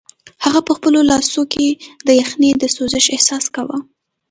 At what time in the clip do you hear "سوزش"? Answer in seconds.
2.75-3.05